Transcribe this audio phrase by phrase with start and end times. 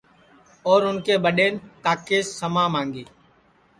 [0.67, 1.53] اور اُن کے ٻڈین
[1.83, 3.03] کاکیس سما مانگی